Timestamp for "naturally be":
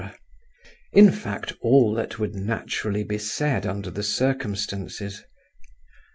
2.33-3.19